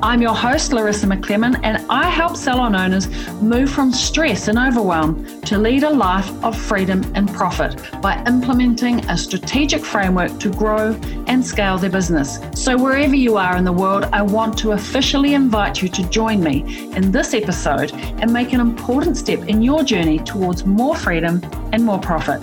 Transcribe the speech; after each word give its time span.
I'm 0.00 0.22
your 0.22 0.34
host, 0.34 0.72
Larissa 0.72 1.08
McClellan, 1.08 1.56
and 1.64 1.84
I 1.90 2.08
help 2.08 2.36
salon 2.36 2.76
owners 2.76 3.08
move 3.42 3.68
from 3.68 3.92
stress 3.92 4.46
and 4.46 4.56
overwhelm 4.56 5.40
to 5.42 5.58
lead 5.58 5.82
a 5.82 5.90
life 5.90 6.30
of 6.44 6.56
freedom 6.56 7.02
and 7.16 7.28
profit 7.28 7.82
by 8.00 8.22
implementing 8.24 9.04
a 9.06 9.18
strategic 9.18 9.84
framework 9.84 10.38
to 10.38 10.50
grow 10.50 10.92
and 11.26 11.44
scale 11.44 11.78
their 11.78 11.90
business. 11.90 12.38
So, 12.54 12.78
wherever 12.78 13.16
you 13.16 13.38
are 13.38 13.56
in 13.56 13.64
the 13.64 13.72
world, 13.72 14.04
I 14.12 14.22
want 14.22 14.56
to 14.58 14.70
officially 14.70 15.34
invite 15.34 15.82
you 15.82 15.88
to 15.88 16.08
join 16.10 16.44
me 16.44 16.92
in 16.94 17.10
this 17.10 17.34
episode 17.34 17.92
and 17.92 18.32
make 18.32 18.52
an 18.52 18.60
important 18.60 19.16
step 19.16 19.48
in 19.48 19.62
your 19.62 19.82
journey 19.82 20.20
towards 20.20 20.64
more 20.64 20.94
freedom 20.94 21.42
and 21.72 21.84
more 21.84 21.98
profit. 21.98 22.40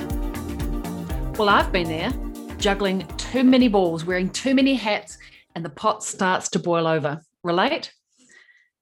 Well, 1.38 1.48
I've 1.48 1.72
been 1.72 1.88
there 1.88 2.12
juggling 2.58 3.08
too 3.16 3.46
many 3.46 3.70
balls, 3.70 4.04
wearing 4.04 4.30
too 4.30 4.54
many 4.54 4.74
hats, 4.74 5.18
and 5.56 5.64
the 5.64 5.70
pot 5.70 6.04
starts 6.04 6.50
to 6.50 6.60
boil 6.60 6.86
over 6.86 7.25
relate? 7.46 7.92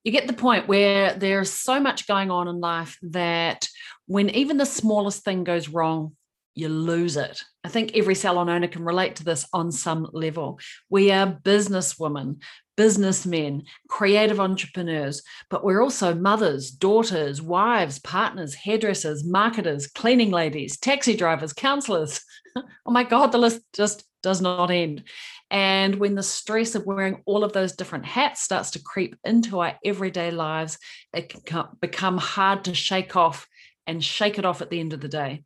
You 0.03 0.11
get 0.11 0.27
the 0.27 0.33
point 0.33 0.67
where 0.67 1.13
there's 1.13 1.51
so 1.51 1.79
much 1.79 2.07
going 2.07 2.31
on 2.31 2.47
in 2.47 2.59
life 2.59 2.97
that 3.03 3.67
when 4.07 4.29
even 4.31 4.57
the 4.57 4.65
smallest 4.65 5.23
thing 5.23 5.43
goes 5.43 5.69
wrong, 5.69 6.15
you 6.55 6.69
lose 6.69 7.17
it. 7.17 7.43
I 7.63 7.69
think 7.69 7.95
every 7.95 8.15
salon 8.15 8.49
owner 8.49 8.67
can 8.67 8.83
relate 8.83 9.15
to 9.17 9.23
this 9.23 9.47
on 9.53 9.71
some 9.71 10.07
level. 10.13 10.59
We 10.89 11.11
are 11.11 11.27
businesswomen, 11.27 12.41
businessmen, 12.75 13.63
creative 13.89 14.39
entrepreneurs, 14.39 15.23
but 15.49 15.63
we're 15.63 15.81
also 15.81 16.13
mothers, 16.13 16.71
daughters, 16.71 17.41
wives, 17.41 17.99
partners, 17.99 18.53
hairdressers, 18.53 19.23
marketers, 19.23 19.87
cleaning 19.87 20.31
ladies, 20.31 20.77
taxi 20.77 21.15
drivers, 21.15 21.53
counselors. 21.53 22.21
oh 22.55 22.91
my 22.91 23.03
God, 23.03 23.31
the 23.31 23.37
list 23.37 23.61
just 23.73 24.03
does 24.21 24.41
not 24.41 24.71
end. 24.71 25.03
And 25.51 25.95
when 25.95 26.15
the 26.15 26.23
stress 26.23 26.73
of 26.73 26.85
wearing 26.85 27.21
all 27.25 27.43
of 27.43 27.53
those 27.53 27.75
different 27.75 28.05
hats 28.05 28.41
starts 28.41 28.71
to 28.71 28.81
creep 28.81 29.15
into 29.23 29.59
our 29.59 29.77
everyday 29.85 30.31
lives, 30.31 30.79
it 31.13 31.45
can 31.45 31.65
become 31.79 32.17
hard 32.17 32.63
to 32.63 32.73
shake 32.73 33.15
off 33.15 33.47
and 33.85 34.03
shake 34.03 34.39
it 34.39 34.45
off 34.45 34.61
at 34.61 34.69
the 34.69 34.79
end 34.79 34.93
of 34.93 35.01
the 35.01 35.09
day. 35.09 35.43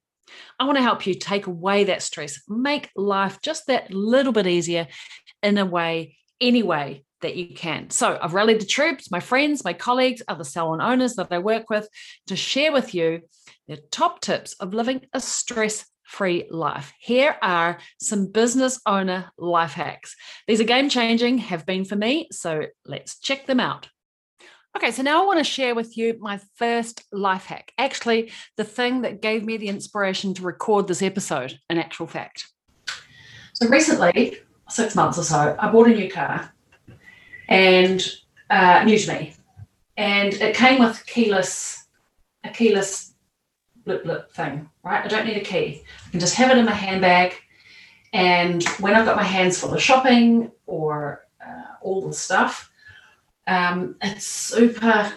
I 0.60 0.66
want 0.66 0.78
to 0.78 0.84
help 0.84 1.06
you 1.06 1.14
take 1.14 1.48
away 1.48 1.86
that 1.86 2.02
stress, 2.02 2.42
make 2.48 2.90
life 2.96 3.40
just 3.42 3.68
that 3.68 3.92
little 3.94 4.34
bit 4.34 4.48
easier 4.48 4.88
in 5.44 5.58
a 5.58 5.66
way, 5.66 6.18
any 6.42 6.64
way 6.64 7.04
that 7.22 7.36
you 7.36 7.54
can. 7.56 7.90
So 7.90 8.18
I've 8.22 8.34
rallied 8.34 8.62
the 8.62 8.66
troops, 8.66 9.12
my 9.12 9.20
friends, 9.20 9.64
my 9.64 9.74
colleagues, 9.74 10.22
other 10.28 10.44
salon 10.44 10.82
owners 10.82 11.16
that 11.16 11.32
I 11.32 11.40
work 11.40 11.70
with 11.70 11.88
to 12.28 12.36
share 12.36 12.72
with 12.72 12.94
you 12.94 13.22
the 13.68 13.78
top 13.92 14.22
tips 14.22 14.54
of 14.54 14.74
living 14.74 15.02
a 15.14 15.20
stress 15.20 15.86
free 16.04 16.48
life. 16.50 16.94
Here 17.00 17.36
are 17.42 17.80
some 18.00 18.32
business 18.32 18.80
owner 18.86 19.32
life 19.38 19.74
hacks. 19.74 20.16
These 20.48 20.62
are 20.62 20.66
game 20.66 20.90
changing, 20.90 21.40
have 21.40 21.66
been 21.66 21.86
for 21.86 21.96
me, 21.96 22.30
so 22.32 22.66
let's 22.86 23.20
check 23.20 23.46
them 23.46 23.60
out. 23.60 23.90
Okay, 24.78 24.92
so 24.92 25.02
now 25.02 25.24
I 25.24 25.26
want 25.26 25.40
to 25.40 25.44
share 25.44 25.74
with 25.74 25.98
you 25.98 26.16
my 26.20 26.40
first 26.54 27.04
life 27.12 27.46
hack. 27.46 27.74
Actually, 27.80 28.32
the 28.58 28.64
thing 28.64 29.02
that 29.02 29.24
gave 29.24 29.44
me 29.44 29.58
the 29.58 29.70
inspiration 29.70 30.36
to 30.36 30.44
record 30.44 30.88
this 30.88 31.02
episode, 31.02 31.60
in 31.72 31.80
actual 31.80 32.06
fact. 32.06 32.46
So, 33.54 33.68
recently, 33.70 34.38
six 34.70 34.94
months 34.94 35.18
or 35.18 35.24
so, 35.24 35.56
I 35.58 35.72
bought 35.72 35.88
a 35.88 35.96
new 35.96 36.12
car 36.12 36.54
and 37.50 38.08
uh, 38.52 38.84
new 38.84 39.00
to 39.00 39.14
me. 39.14 39.34
And 39.98 40.36
it 40.36 40.56
came 40.56 40.80
with 40.80 41.04
keyless, 41.08 41.88
a 42.44 42.50
keyless 42.50 43.16
blip 43.84 44.04
blip 44.04 44.32
thing, 44.32 44.70
right? 44.84 45.04
I 45.04 45.08
don't 45.08 45.26
need 45.26 45.38
a 45.38 45.44
key. 45.44 45.82
I 46.06 46.12
can 46.12 46.20
just 46.20 46.36
have 46.36 46.52
it 46.52 46.58
in 46.60 46.66
my 46.66 46.72
handbag. 46.72 47.34
And 48.14 48.64
when 48.80 48.94
I've 48.94 49.06
got 49.06 49.16
my 49.16 49.24
hands 49.24 49.60
full 49.60 49.74
of 49.74 49.82
shopping 49.82 50.52
or 50.68 51.26
uh, 51.44 51.64
all 51.82 52.08
the 52.08 52.14
stuff, 52.14 52.72
um, 53.48 53.96
it's 54.02 54.26
super 54.26 55.12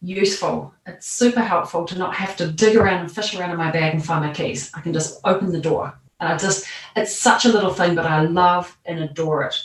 useful. 0.00 0.74
It's 0.86 1.06
super 1.06 1.40
helpful 1.40 1.84
to 1.86 1.98
not 1.98 2.14
have 2.14 2.36
to 2.36 2.50
dig 2.50 2.76
around 2.76 3.00
and 3.00 3.12
fish 3.12 3.34
around 3.34 3.50
in 3.50 3.56
my 3.56 3.70
bag 3.70 3.94
and 3.94 4.04
find 4.04 4.24
my 4.24 4.32
keys. 4.32 4.70
I 4.74 4.80
can 4.80 4.92
just 4.92 5.20
open 5.24 5.52
the 5.52 5.60
door. 5.60 5.98
And 6.20 6.32
I 6.32 6.36
just, 6.36 6.66
it's 6.96 7.14
such 7.14 7.44
a 7.44 7.48
little 7.48 7.72
thing, 7.72 7.94
but 7.94 8.06
I 8.06 8.22
love 8.22 8.76
and 8.84 9.00
adore 9.00 9.42
it 9.44 9.56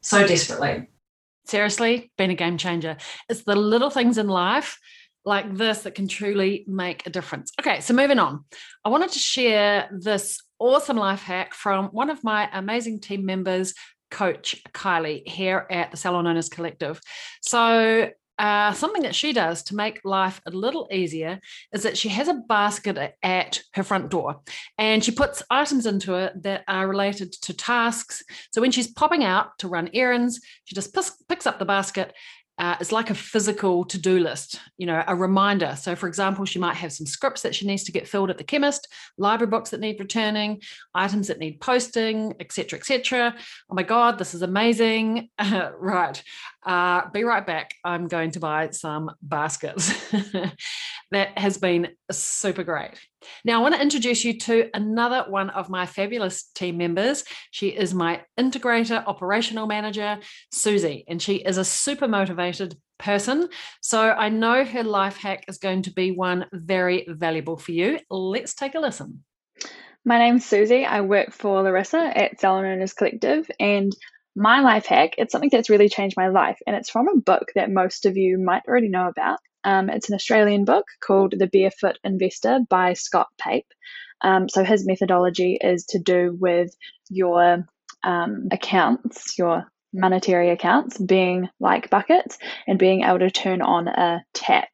so 0.00 0.26
desperately. 0.26 0.88
Seriously, 1.46 2.10
been 2.16 2.30
a 2.30 2.34
game 2.34 2.56
changer. 2.56 2.96
It's 3.28 3.42
the 3.42 3.56
little 3.56 3.90
things 3.90 4.18
in 4.18 4.28
life 4.28 4.78
like 5.24 5.56
this 5.56 5.82
that 5.82 5.94
can 5.94 6.06
truly 6.06 6.64
make 6.66 7.06
a 7.06 7.10
difference. 7.10 7.52
Okay, 7.60 7.80
so 7.80 7.94
moving 7.94 8.18
on. 8.18 8.44
I 8.84 8.88
wanted 8.90 9.10
to 9.12 9.18
share 9.18 9.88
this 9.92 10.40
awesome 10.58 10.96
life 10.96 11.22
hack 11.22 11.54
from 11.54 11.86
one 11.86 12.10
of 12.10 12.22
my 12.22 12.48
amazing 12.52 13.00
team 13.00 13.24
members, 13.24 13.74
Coach 14.14 14.62
Kylie, 14.72 15.26
here 15.28 15.66
at 15.70 15.90
the 15.90 15.96
Salon 15.96 16.26
Owners 16.26 16.48
Collective. 16.48 17.00
So, 17.42 18.10
uh, 18.38 18.72
something 18.72 19.02
that 19.02 19.14
she 19.14 19.32
does 19.32 19.62
to 19.62 19.76
make 19.76 20.00
life 20.04 20.40
a 20.46 20.50
little 20.50 20.88
easier 20.90 21.38
is 21.72 21.84
that 21.84 21.96
she 21.96 22.08
has 22.08 22.26
a 22.26 22.42
basket 22.48 23.16
at 23.22 23.60
her 23.74 23.84
front 23.84 24.10
door 24.10 24.40
and 24.76 25.04
she 25.04 25.12
puts 25.12 25.42
items 25.50 25.86
into 25.86 26.14
it 26.14 26.42
that 26.42 26.64
are 26.66 26.88
related 26.88 27.32
to 27.32 27.54
tasks. 27.54 28.24
So 28.52 28.60
when 28.60 28.72
she's 28.72 28.90
popping 28.90 29.22
out 29.22 29.56
to 29.58 29.68
run 29.68 29.88
errands, 29.94 30.40
she 30.64 30.74
just 30.74 30.96
picks 31.28 31.46
up 31.46 31.60
the 31.60 31.64
basket 31.64 32.12
uh, 32.58 32.76
it's 32.80 32.92
like 32.92 33.10
a 33.10 33.14
physical 33.14 33.84
to-do 33.84 34.18
list 34.18 34.60
you 34.78 34.86
know 34.86 35.02
a 35.06 35.14
reminder. 35.14 35.76
So 35.80 35.94
for 35.96 36.08
example 36.08 36.44
she 36.44 36.58
might 36.58 36.76
have 36.76 36.92
some 36.92 37.06
scripts 37.06 37.42
that 37.42 37.54
she 37.54 37.66
needs 37.66 37.84
to 37.84 37.92
get 37.92 38.08
filled 38.08 38.30
at 38.30 38.38
the 38.38 38.44
chemist 38.44 38.88
library 39.18 39.50
books 39.50 39.70
that 39.70 39.80
need 39.80 39.98
returning 40.00 40.60
items 40.94 41.28
that 41.28 41.38
need 41.38 41.60
posting 41.60 42.34
etc 42.40 42.78
etc 42.78 43.34
oh 43.70 43.74
my 43.74 43.82
god 43.82 44.18
this 44.18 44.34
is 44.34 44.42
amazing. 44.42 45.30
Right 45.78 46.22
uh, 46.66 47.08
be 47.10 47.24
right 47.24 47.46
back 47.46 47.74
i'm 47.84 48.08
going 48.08 48.30
to 48.30 48.40
buy 48.40 48.70
some 48.70 49.10
baskets 49.22 49.92
that 51.10 51.38
has 51.38 51.58
been 51.58 51.88
super 52.10 52.64
great 52.64 52.98
now, 53.44 53.58
I 53.58 53.62
want 53.62 53.74
to 53.74 53.82
introduce 53.82 54.24
you 54.24 54.38
to 54.40 54.70
another 54.74 55.24
one 55.28 55.50
of 55.50 55.70
my 55.70 55.86
fabulous 55.86 56.44
team 56.54 56.76
members. 56.76 57.24
She 57.50 57.68
is 57.68 57.94
my 57.94 58.22
integrator 58.38 59.04
operational 59.06 59.66
manager, 59.66 60.18
Susie, 60.50 61.04
and 61.08 61.20
she 61.20 61.36
is 61.36 61.58
a 61.58 61.64
super 61.64 62.08
motivated 62.08 62.76
person. 62.98 63.48
So 63.82 64.00
I 64.00 64.28
know 64.28 64.64
her 64.64 64.84
life 64.84 65.16
hack 65.16 65.44
is 65.48 65.58
going 65.58 65.82
to 65.82 65.92
be 65.92 66.10
one 66.10 66.46
very 66.52 67.06
valuable 67.08 67.56
for 67.56 67.72
you. 67.72 67.98
Let's 68.10 68.54
take 68.54 68.74
a 68.74 68.80
listen. 68.80 69.24
My 70.04 70.18
name's 70.18 70.44
Susie. 70.44 70.84
I 70.84 71.00
work 71.00 71.32
for 71.32 71.62
Larissa 71.62 72.12
at 72.16 72.38
Salon 72.38 72.66
Owners 72.66 72.92
Collective, 72.92 73.50
and 73.58 73.94
my 74.36 74.60
life 74.60 74.86
hack, 74.86 75.14
it's 75.18 75.32
something 75.32 75.50
that's 75.50 75.70
really 75.70 75.88
changed 75.88 76.16
my 76.16 76.28
life, 76.28 76.58
and 76.66 76.74
it's 76.76 76.90
from 76.90 77.08
a 77.08 77.20
book 77.20 77.52
that 77.54 77.70
most 77.70 78.06
of 78.06 78.16
you 78.16 78.38
might 78.38 78.62
already 78.66 78.88
know 78.88 79.08
about. 79.08 79.38
Um, 79.64 79.88
it's 79.88 80.08
an 80.08 80.14
Australian 80.14 80.64
book 80.64 80.86
called 81.00 81.34
The 81.36 81.46
Barefoot 81.46 81.98
Investor 82.04 82.60
by 82.68 82.92
Scott 82.92 83.28
Pape. 83.38 83.66
Um, 84.20 84.48
so 84.48 84.64
his 84.64 84.86
methodology 84.86 85.58
is 85.60 85.84
to 85.86 85.98
do 85.98 86.36
with 86.38 86.74
your 87.08 87.66
um, 88.02 88.48
accounts, 88.50 89.38
your 89.38 89.66
monetary 89.92 90.50
accounts 90.50 90.98
being 90.98 91.48
like 91.60 91.88
buckets 91.88 92.38
and 92.66 92.78
being 92.78 93.02
able 93.02 93.20
to 93.20 93.30
turn 93.30 93.62
on 93.62 93.88
a 93.88 94.24
tap 94.34 94.68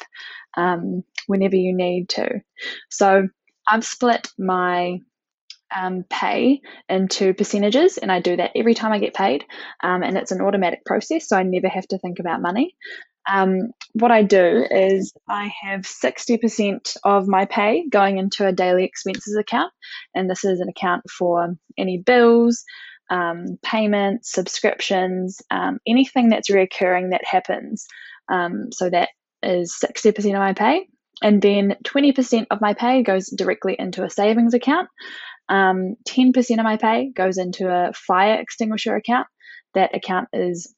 um, 0.57 1.03
whenever 1.27 1.57
you 1.57 1.77
need 1.77 2.09
to. 2.09 2.41
So 2.91 3.29
I've 3.69 3.85
split 3.85 4.29
my 4.39 4.99
um, 5.75 6.05
pay 6.09 6.61
into 6.89 7.35
percentages, 7.35 7.99
and 7.99 8.11
I 8.11 8.21
do 8.21 8.37
that 8.37 8.53
every 8.55 8.75
time 8.75 8.93
I 8.93 8.99
get 8.99 9.15
paid. 9.15 9.45
Um, 9.83 10.03
and 10.03 10.17
it's 10.17 10.33
an 10.33 10.41
automatic 10.41 10.85
process, 10.85 11.29
so 11.29 11.37
I 11.37 11.43
never 11.43 11.69
have 11.69 11.87
to 11.89 11.99
think 11.99 12.19
about 12.19 12.43
money. 12.43 12.75
Um, 13.29 13.73
what 13.93 14.11
I 14.11 14.23
do 14.23 14.67
is 14.71 15.13
I 15.29 15.53
have 15.63 15.83
60% 15.83 16.97
of 17.05 17.29
my 17.29 17.45
pay 17.45 17.87
going 17.89 18.19
into 18.19 18.47
a 18.47 18.53
daily 18.53 18.85
expenses 18.85 19.37
account, 19.37 19.73
and 20.15 20.29
this 20.29 20.45
is 20.45 20.61
an 20.61 20.69
account 20.69 21.03
for 21.11 21.55
any 21.79 21.99
bills, 21.99 22.65
um, 23.11 23.59
payments, 23.63 24.33
subscriptions, 24.33 25.43
um, 25.51 25.79
anything 25.87 26.29
that's 26.29 26.51
recurring 26.51 27.11
that 27.11 27.25
happens. 27.25 27.87
Um, 28.31 28.71
so 28.73 28.89
that 28.89 29.11
is 29.43 29.77
60% 29.83 30.17
of 30.17 30.39
my 30.39 30.53
pay. 30.53 30.87
And 31.23 31.43
then 31.43 31.77
20% 31.85 32.47
of 32.51 32.61
my 32.61 32.75
pay 32.75 33.03
goes 33.03 33.29
directly 33.29 33.77
into 33.79 34.05
a 34.05 34.11
savings 34.11 34.55
account. 34.55 34.89
10% 35.51 35.51
um, 35.51 35.97
of 36.59 36.65
my 36.65 36.77
pay 36.77 37.11
goes 37.11 37.39
into 37.39 37.69
a 37.69 37.93
fire 37.93 38.41
extinguisher 38.41 38.95
account. 38.97 39.27
That 39.75 39.95
account 39.95 40.29
is 40.33 40.75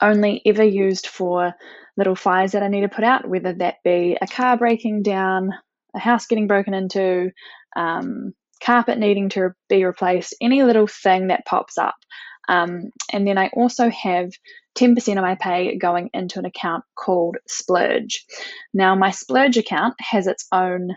only 0.00 0.42
ever 0.46 0.64
used 0.64 1.06
for 1.06 1.54
little 1.96 2.16
fires 2.16 2.52
that 2.52 2.62
I 2.62 2.68
need 2.68 2.82
to 2.82 2.88
put 2.88 3.04
out, 3.04 3.28
whether 3.28 3.52
that 3.54 3.76
be 3.84 4.16
a 4.20 4.26
car 4.26 4.56
breaking 4.56 5.02
down, 5.02 5.50
a 5.94 5.98
house 5.98 6.26
getting 6.26 6.48
broken 6.48 6.74
into, 6.74 7.30
um, 7.76 8.34
carpet 8.62 8.98
needing 8.98 9.28
to 9.30 9.50
be 9.68 9.84
replaced, 9.84 10.34
any 10.40 10.62
little 10.62 10.86
thing 10.86 11.28
that 11.28 11.46
pops 11.46 11.78
up. 11.78 11.94
Um, 12.48 12.90
and 13.12 13.26
then 13.26 13.38
I 13.38 13.48
also 13.54 13.90
have 13.90 14.30
10% 14.76 15.16
of 15.16 15.22
my 15.22 15.36
pay 15.36 15.76
going 15.78 16.10
into 16.12 16.38
an 16.38 16.44
account 16.44 16.84
called 16.96 17.36
Splurge. 17.46 18.24
Now, 18.72 18.94
my 18.94 19.10
Splurge 19.10 19.56
account 19.56 19.94
has 20.00 20.26
its 20.26 20.46
own 20.52 20.90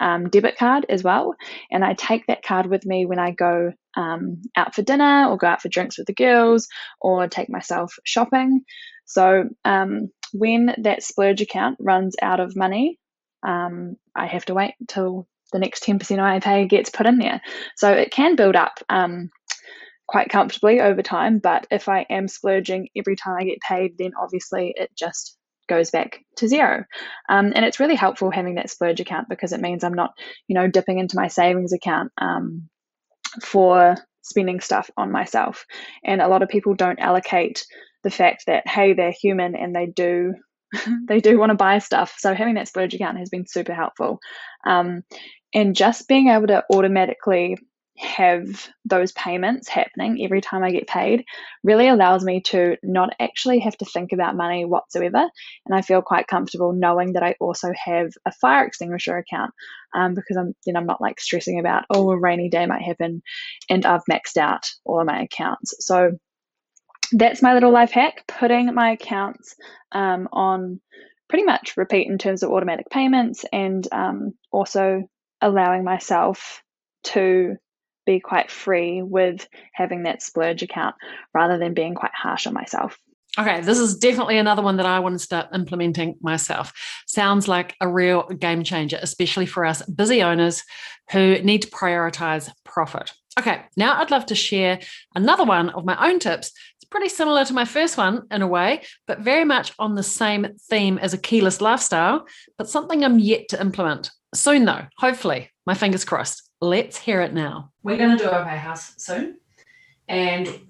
um, 0.00 0.28
debit 0.28 0.56
card 0.56 0.86
as 0.88 1.02
well, 1.02 1.34
and 1.70 1.84
I 1.84 1.94
take 1.94 2.26
that 2.26 2.42
card 2.42 2.66
with 2.66 2.84
me 2.86 3.06
when 3.06 3.18
I 3.18 3.30
go 3.30 3.72
um, 3.96 4.42
out 4.56 4.74
for 4.74 4.82
dinner 4.82 5.28
or 5.28 5.36
go 5.36 5.46
out 5.46 5.62
for 5.62 5.68
drinks 5.68 5.98
with 5.98 6.06
the 6.06 6.14
girls 6.14 6.68
or 7.00 7.28
take 7.28 7.50
myself 7.50 7.94
shopping. 8.04 8.62
So, 9.04 9.44
um, 9.64 10.10
when 10.32 10.74
that 10.78 11.02
Splurge 11.02 11.42
account 11.42 11.76
runs 11.80 12.16
out 12.22 12.40
of 12.40 12.56
money, 12.56 12.98
um, 13.46 13.96
I 14.16 14.26
have 14.26 14.44
to 14.46 14.54
wait 14.54 14.74
till 14.88 15.26
the 15.52 15.58
next 15.58 15.84
10% 15.84 16.00
of 16.12 16.18
my 16.18 16.40
pay 16.40 16.66
gets 16.66 16.90
put 16.90 17.06
in 17.06 17.18
there. 17.18 17.40
So 17.76 17.92
it 17.92 18.10
can 18.10 18.36
build 18.36 18.56
up 18.56 18.72
um, 18.88 19.30
quite 20.08 20.30
comfortably 20.30 20.80
over 20.80 21.02
time. 21.02 21.38
But 21.38 21.66
if 21.70 21.88
I 21.88 22.06
am 22.08 22.28
splurging 22.28 22.88
every 22.96 23.16
time 23.16 23.36
I 23.38 23.44
get 23.44 23.58
paid, 23.60 23.98
then 23.98 24.12
obviously 24.20 24.72
it 24.76 24.90
just 24.96 25.36
goes 25.68 25.90
back 25.90 26.20
to 26.36 26.48
zero. 26.48 26.84
Um, 27.28 27.52
and 27.54 27.64
it's 27.64 27.80
really 27.80 27.94
helpful 27.94 28.30
having 28.30 28.56
that 28.56 28.70
splurge 28.70 29.00
account 29.00 29.28
because 29.28 29.52
it 29.52 29.60
means 29.60 29.84
I'm 29.84 29.94
not, 29.94 30.12
you 30.48 30.54
know, 30.54 30.68
dipping 30.68 30.98
into 30.98 31.16
my 31.16 31.28
savings 31.28 31.72
account 31.72 32.12
um, 32.18 32.68
for 33.42 33.96
spending 34.22 34.60
stuff 34.60 34.90
on 34.96 35.12
myself. 35.12 35.64
And 36.04 36.20
a 36.20 36.28
lot 36.28 36.42
of 36.42 36.48
people 36.48 36.74
don't 36.74 37.00
allocate 37.00 37.64
the 38.02 38.10
fact 38.10 38.44
that 38.46 38.66
hey, 38.66 38.94
they're 38.94 39.12
human 39.12 39.54
and 39.54 39.74
they 39.74 39.86
do 39.86 40.34
they 41.08 41.20
do 41.20 41.38
want 41.38 41.50
to 41.50 41.56
buy 41.56 41.78
stuff. 41.78 42.14
So 42.18 42.34
having 42.34 42.54
that 42.54 42.68
splurge 42.68 42.94
account 42.94 43.18
has 43.18 43.28
been 43.28 43.46
super 43.46 43.74
helpful. 43.74 44.20
Um, 44.66 45.02
and 45.54 45.76
just 45.76 46.08
being 46.08 46.28
able 46.28 46.46
to 46.46 46.64
automatically 46.72 47.58
have 47.96 48.68
those 48.84 49.12
payments 49.12 49.68
happening 49.68 50.24
every 50.24 50.40
time 50.40 50.64
I 50.64 50.70
get 50.70 50.86
paid 50.86 51.24
really 51.62 51.88
allows 51.88 52.24
me 52.24 52.40
to 52.42 52.76
not 52.82 53.14
actually 53.20 53.60
have 53.60 53.76
to 53.78 53.84
think 53.84 54.12
about 54.12 54.36
money 54.36 54.64
whatsoever. 54.64 55.28
And 55.66 55.74
I 55.74 55.82
feel 55.82 56.02
quite 56.02 56.26
comfortable 56.26 56.72
knowing 56.72 57.12
that 57.12 57.22
I 57.22 57.36
also 57.38 57.72
have 57.84 58.12
a 58.24 58.32
fire 58.32 58.64
extinguisher 58.64 59.16
account 59.18 59.52
um, 59.94 60.14
because 60.14 60.36
I'm 60.36 60.54
then 60.64 60.76
I'm 60.76 60.86
not 60.86 61.00
like 61.00 61.20
stressing 61.20 61.58
about, 61.58 61.84
oh, 61.90 62.10
a 62.10 62.18
rainy 62.18 62.48
day 62.48 62.66
might 62.66 62.82
happen 62.82 63.22
and 63.68 63.84
I've 63.84 64.04
maxed 64.10 64.38
out 64.38 64.70
all 64.84 65.00
of 65.00 65.06
my 65.06 65.22
accounts. 65.22 65.74
So 65.80 66.12
that's 67.12 67.42
my 67.42 67.52
little 67.52 67.72
life 67.72 67.90
hack 67.90 68.24
putting 68.26 68.72
my 68.74 68.92
accounts 68.92 69.54
um, 69.92 70.28
on 70.32 70.80
pretty 71.28 71.44
much 71.44 71.76
repeat 71.76 72.08
in 72.08 72.18
terms 72.18 72.42
of 72.42 72.50
automatic 72.50 72.88
payments 72.90 73.44
and 73.52 73.86
um, 73.92 74.32
also 74.50 75.02
allowing 75.40 75.84
myself 75.84 76.62
to 77.04 77.56
be 78.04 78.20
quite 78.20 78.50
free 78.50 79.02
with 79.02 79.48
having 79.72 80.04
that 80.04 80.22
splurge 80.22 80.62
account 80.62 80.94
rather 81.34 81.58
than 81.58 81.74
being 81.74 81.94
quite 81.94 82.14
harsh 82.14 82.46
on 82.46 82.54
myself. 82.54 82.98
Okay, 83.38 83.62
this 83.62 83.78
is 83.78 83.96
definitely 83.96 84.36
another 84.36 84.60
one 84.60 84.76
that 84.76 84.84
I 84.84 84.98
want 84.98 85.14
to 85.14 85.18
start 85.18 85.48
implementing 85.54 86.16
myself. 86.20 86.74
Sounds 87.06 87.48
like 87.48 87.74
a 87.80 87.88
real 87.88 88.24
game 88.28 88.62
changer, 88.62 88.98
especially 89.00 89.46
for 89.46 89.64
us 89.64 89.80
busy 89.86 90.22
owners 90.22 90.62
who 91.10 91.40
need 91.42 91.62
to 91.62 91.70
prioritize 91.70 92.50
profit. 92.64 93.12
Okay, 93.38 93.62
now 93.74 93.98
I'd 93.98 94.10
love 94.10 94.26
to 94.26 94.34
share 94.34 94.80
another 95.14 95.44
one 95.44 95.70
of 95.70 95.86
my 95.86 95.96
own 96.06 96.18
tips 96.18 96.52
It's 96.76 96.88
pretty 96.90 97.08
similar 97.08 97.46
to 97.46 97.54
my 97.54 97.64
first 97.64 97.96
one 97.96 98.26
in 98.30 98.42
a 98.42 98.46
way, 98.46 98.82
but 99.06 99.20
very 99.20 99.46
much 99.46 99.72
on 99.78 99.94
the 99.94 100.02
same 100.02 100.48
theme 100.68 100.98
as 100.98 101.14
a 101.14 101.18
keyless 101.18 101.62
lifestyle, 101.62 102.26
but 102.58 102.68
something 102.68 103.02
I'm 103.02 103.18
yet 103.18 103.48
to 103.48 103.60
implement. 103.60 104.10
Soon, 104.34 104.66
though, 104.66 104.84
hopefully, 104.98 105.50
my 105.64 105.72
fingers 105.72 106.04
crossed. 106.04 106.50
Let's 106.62 106.96
hear 106.96 107.20
it 107.20 107.34
now. 107.34 107.72
We're 107.82 107.96
going 107.98 108.16
to 108.16 108.22
do 108.22 108.30
our 108.30 108.44
house 108.44 108.94
soon, 108.96 109.38
and 110.08 110.60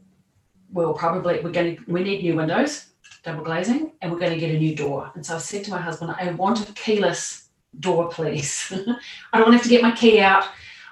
we'll 0.72 0.94
probably 0.94 1.40
we're 1.40 1.52
going 1.52 1.76
to 1.76 1.82
we 1.86 2.02
need 2.02 2.22
new 2.22 2.34
windows, 2.34 2.86
double 3.22 3.44
glazing, 3.44 3.92
and 4.00 4.10
we're 4.10 4.18
going 4.18 4.32
to 4.32 4.40
get 4.40 4.54
a 4.54 4.58
new 4.58 4.74
door. 4.74 5.12
And 5.14 5.24
so 5.24 5.36
I 5.36 5.38
said 5.38 5.64
to 5.64 5.70
my 5.70 5.80
husband, 5.80 6.14
I 6.18 6.30
want 6.32 6.68
a 6.68 6.72
keyless 6.72 7.50
door, 7.78 8.08
please. 8.08 8.72
I 9.32 9.38
don't 9.38 9.48
want 9.48 9.52
to 9.52 9.52
have 9.52 9.62
to 9.62 9.68
get 9.68 9.82
my 9.82 9.94
key 9.94 10.20
out 10.20 10.44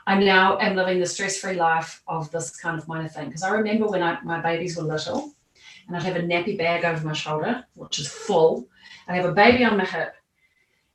I 0.07 0.19
now 0.19 0.59
am 0.59 0.77
living 0.77 0.99
the 0.99 1.07
stress-free 1.07 1.55
life 1.55 2.03
of 2.09 2.31
this 2.33 2.57
kind 2.57 2.79
of 2.79 2.89
minor 2.89 3.09
thing. 3.09 3.27
Because 3.27 3.43
I 3.43 3.51
remember 3.51 3.87
when 3.87 4.03
I, 4.03 4.21
my 4.23 4.41
babies 4.41 4.77
were 4.77 4.83
little, 4.83 5.33
and 5.87 5.97
I'd 5.97 6.03
have 6.03 6.17
a 6.17 6.21
nappy 6.21 6.59
bag 6.59 6.85
over 6.85 7.07
my 7.07 7.13
shoulder, 7.13 7.65
which 7.75 7.99
is 7.99 8.09
full. 8.09 8.69
I 9.09 9.15
have 9.17 9.25
a 9.25 9.33
baby 9.33 9.65
on 9.65 9.77
my 9.77 9.85
hip, 9.85 10.15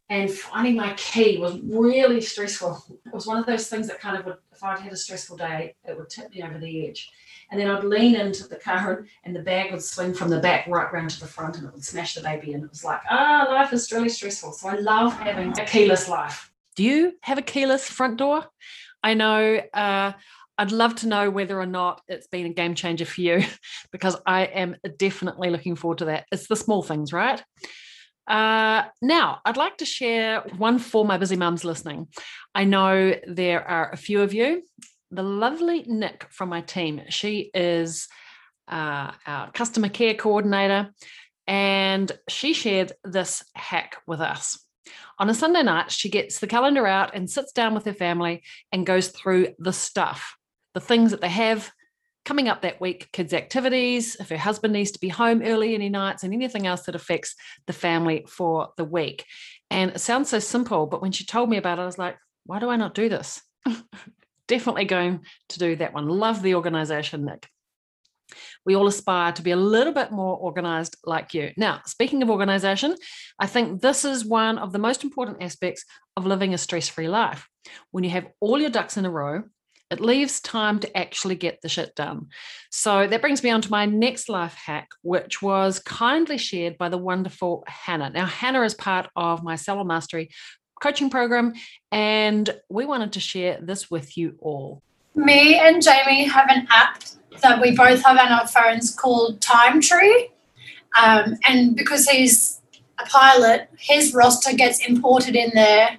and 0.10 0.30
finding 0.30 0.76
my 0.76 0.94
key 0.94 1.40
was 1.40 1.60
really 1.62 2.22
stressful. 2.22 2.84
It 3.06 3.14
was 3.14 3.26
one 3.26 3.38
of 3.38 3.46
those 3.46 3.68
things 3.68 3.88
that 3.88 4.00
kind 4.00 4.18
of 4.18 4.26
would, 4.26 4.38
if 4.52 4.64
I'd 4.64 4.80
had 4.80 4.94
a 4.94 4.98
stressful 4.98 5.38
day, 5.38 5.74
it 5.84 5.98
would 5.98 6.10
tip 6.10 6.30
me 6.32 6.44
over 6.44 6.60
the 6.60 6.88
edge. 6.88 7.12
And 7.50 7.60
then 7.60 7.70
I'd 7.70 7.84
lean 7.84 8.16
into 8.16 8.48
the 8.48 8.58
car 8.58 9.06
and 9.24 9.36
the 9.36 9.42
bag 9.42 9.72
would 9.72 9.84
swing 9.84 10.14
from 10.14 10.30
the 10.30 10.40
back 10.40 10.68
right 10.68 10.92
round 10.92 11.10
to 11.12 11.20
the 11.20 11.28
front 11.28 11.58
and 11.58 11.68
it 11.68 11.74
would 11.74 11.84
smash 11.84 12.16
the 12.16 12.22
baby. 12.22 12.54
And 12.54 12.64
it 12.64 12.70
was 12.70 12.84
like, 12.84 13.02
ah, 13.10 13.46
oh, 13.48 13.54
life 13.54 13.74
is 13.74 13.92
really 13.92 14.10
stressful. 14.10 14.54
So 14.54 14.70
I 14.70 14.76
love 14.76 15.14
having 15.20 15.58
a 15.60 15.66
keyless 15.66 16.08
life. 16.08 16.52
Do 16.76 16.84
you 16.84 17.14
have 17.22 17.38
a 17.38 17.44
keyless 17.44 17.88
front 17.90 18.18
door? 18.18 18.46
I 19.02 19.14
know 19.14 19.62
uh, 19.74 20.12
I'd 20.58 20.72
love 20.72 20.96
to 20.96 21.08
know 21.08 21.30
whether 21.30 21.60
or 21.60 21.66
not 21.66 22.02
it's 22.08 22.28
been 22.28 22.46
a 22.46 22.54
game 22.54 22.76
changer 22.76 23.06
for 23.06 23.22
you 23.22 23.44
because 23.92 24.18
I 24.26 24.46
am 24.46 24.76
definitely 24.98 25.50
looking 25.50 25.76
forward 25.76 26.00
to 26.00 26.06
that. 26.06 26.26
It's 26.32 26.48
the 26.48 26.56
small 26.56 26.84
things, 26.84 27.12
right? 27.12 27.44
Uh, 28.28 28.84
now, 29.02 29.40
I'd 29.46 29.58
like 29.58 29.78
to 29.78 29.86
share 29.86 30.42
one 30.58 30.80
for 30.80 31.06
my 31.06 31.18
busy 31.18 31.36
mums 31.36 31.64
listening. 31.64 32.08
I 32.54 32.64
know 32.64 33.14
there 33.28 33.68
are 33.68 33.92
a 33.92 33.98
few 33.98 34.22
of 34.22 34.34
you. 34.34 34.64
The 35.12 35.24
lovely 35.24 35.84
Nick 35.88 36.28
from 36.32 36.50
my 36.50 36.62
team, 36.62 37.02
she 37.10 37.52
is 37.54 38.08
uh, 38.68 39.12
our 39.28 39.52
customer 39.52 39.90
care 39.90 40.16
coordinator, 40.16 40.90
and 41.48 42.12
she 42.28 42.54
shared 42.54 42.94
this 43.04 43.44
hack 43.54 43.98
with 44.08 44.20
us. 44.20 44.60
On 45.20 45.30
a 45.30 45.34
Sunday 45.34 45.64
night, 45.64 45.92
she 45.92 46.10
gets 46.10 46.40
the 46.40 46.48
calendar 46.48 46.86
out 46.86 47.12
and 47.14 47.30
sits 47.30 47.52
down 47.52 47.74
with 47.74 47.86
her 47.86 47.94
family 47.94 48.44
and 48.72 48.86
goes 48.86 49.10
through 49.10 49.50
the 49.60 49.72
stuff, 49.72 50.36
the 50.74 50.82
things 50.82 51.12
that 51.12 51.22
they 51.22 51.30
have 51.30 51.72
coming 52.26 52.50
up 52.50 52.62
that 52.62 52.82
week, 52.82 53.10
kids' 53.14 53.34
activities, 53.34 54.18
if 54.20 54.30
her 54.30 54.38
husband 54.38 54.74
needs 54.74 54.92
to 54.92 55.00
be 55.00 55.10
home 55.10 55.42
early 55.44 55.76
any 55.76 55.90
nights, 55.90 56.24
and 56.24 56.34
anything 56.34 56.68
else 56.68 56.84
that 56.84 56.96
affects 56.96 57.36
the 57.68 57.74
family 57.74 58.26
for 58.28 58.70
the 58.78 58.84
week. 58.84 59.26
And 59.70 59.92
it 59.92 60.00
sounds 60.00 60.30
so 60.30 60.40
simple, 60.40 60.88
but 60.88 61.02
when 61.02 61.12
she 61.12 61.26
told 61.26 61.50
me 61.50 61.58
about 61.58 61.80
it, 61.80 61.84
I 61.84 61.86
was 61.86 61.98
like, 61.98 62.18
why 62.46 62.60
do 62.60 62.70
I 62.70 62.76
not 62.76 62.94
do 62.94 63.10
this? 63.10 63.42
Definitely 64.48 64.86
going 64.86 65.22
to 65.50 65.60
do 65.60 65.76
that 65.78 65.94
one. 65.94 66.08
Love 66.08 66.42
the 66.42 66.56
organization, 66.56 67.26
Nick 67.26 67.48
we 68.66 68.76
all 68.76 68.88
aspire 68.88 69.32
to 69.32 69.42
be 69.42 69.52
a 69.52 69.56
little 69.58 69.94
bit 69.94 70.12
more 70.12 70.36
organized 70.38 70.98
like 71.06 71.34
you. 71.34 71.52
Now, 71.58 71.82
speaking 71.86 72.24
of 72.24 72.30
organization, 72.30 72.96
I 73.40 73.48
think 73.48 73.82
this 73.82 74.04
is 74.06 74.26
one 74.26 74.58
of 74.58 74.72
the 74.72 74.80
most 74.80 75.04
important 75.04 75.44
aspects 75.44 75.86
of 76.18 76.26
living 76.26 76.54
a 76.54 76.58
stress 76.58 76.88
free 76.88 77.08
life. 77.08 77.48
When 77.92 78.04
you 78.04 78.10
have 78.12 78.28
all 78.40 78.60
your 78.60 78.70
ducks 78.70 78.98
in 78.98 79.06
a 79.06 79.12
row, 79.12 79.44
it 79.96 80.02
leaves 80.02 80.42
time 80.42 80.80
to 80.80 80.98
actually 80.98 81.36
get 81.36 81.62
the 81.62 81.70
shit 81.70 81.96
done. 81.96 82.28
So 82.70 83.08
that 83.08 83.22
brings 83.22 83.42
me 83.42 83.50
on 83.50 83.62
to 83.62 83.72
my 83.72 83.86
next 83.86 84.28
life 84.28 84.54
hack, 84.54 84.90
which 85.02 85.42
was 85.42 85.80
kindly 85.80 86.38
shared 86.38 86.78
by 86.78 86.90
the 86.90 86.98
wonderful 86.98 87.64
Hannah. 87.66 88.10
Now, 88.10 88.26
Hannah 88.26 88.64
is 88.64 88.74
part 88.74 89.08
of 89.16 89.42
my 89.42 89.56
Salon 89.56 89.88
Mastery 89.88 90.30
coaching 90.82 91.10
program, 91.10 91.54
and 91.94 92.50
we 92.70 92.86
wanted 92.86 93.14
to 93.14 93.22
share 93.22 93.58
this 93.62 93.90
with 93.90 94.18
you 94.18 94.36
all. 94.40 94.84
Me 95.16 95.58
and 95.58 95.82
Jamie 95.82 96.26
have 96.26 96.50
an 96.50 96.68
app 96.70 97.04
that 97.42 97.62
we 97.62 97.74
both 97.74 98.04
have 98.04 98.18
on 98.18 98.32
our 98.34 98.48
phones 98.48 98.94
called 98.94 99.40
Time 99.40 99.80
Tree. 99.80 100.30
Um, 101.02 101.38
and 101.48 101.76
because 101.76 102.08
he's 102.10 102.62
a 103.00 103.06
pilot, 103.06 103.70
his 103.78 104.14
roster 104.14 104.54
gets 104.54 104.86
imported 104.86 105.36
in 105.38 105.52
there. 105.54 105.98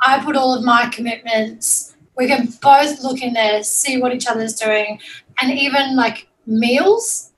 I 0.00 0.24
put 0.24 0.36
all 0.36 0.54
of 0.54 0.64
my 0.64 0.88
commitments. 0.88 1.95
We 2.16 2.26
can 2.26 2.48
both 2.62 3.02
look 3.02 3.22
in 3.22 3.34
there, 3.34 3.62
see 3.62 4.00
what 4.00 4.14
each 4.14 4.26
other's 4.26 4.54
doing, 4.54 5.00
and 5.40 5.52
even 5.58 5.96
like 5.96 6.28
meals. 6.46 7.32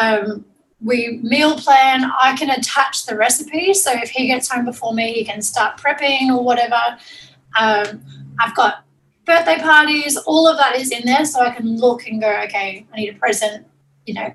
Um, 0.00 0.44
we 0.82 1.20
meal 1.22 1.56
plan. 1.56 2.10
I 2.20 2.36
can 2.36 2.50
attach 2.50 3.06
the 3.06 3.16
recipe, 3.16 3.74
so 3.74 3.92
if 3.92 4.10
he 4.10 4.26
gets 4.26 4.50
home 4.50 4.64
before 4.64 4.94
me, 4.94 5.12
he 5.12 5.24
can 5.24 5.42
start 5.42 5.78
prepping 5.78 6.30
or 6.30 6.42
whatever. 6.42 6.80
Um, 7.58 8.02
I've 8.40 8.54
got 8.54 8.84
birthday 9.26 9.58
parties, 9.58 10.16
all 10.16 10.48
of 10.48 10.56
that 10.58 10.76
is 10.76 10.90
in 10.90 11.02
there. 11.04 11.24
So 11.24 11.40
I 11.40 11.50
can 11.50 11.76
look 11.76 12.06
and 12.06 12.20
go, 12.20 12.28
okay, 12.44 12.86
I 12.92 12.96
need 12.96 13.14
a 13.14 13.18
present, 13.18 13.66
you 14.06 14.14
know. 14.14 14.34